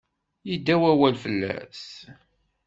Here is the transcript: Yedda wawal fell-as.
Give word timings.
Yedda 0.49 0.75
wawal 0.81 1.15
fell-as. 1.23 1.83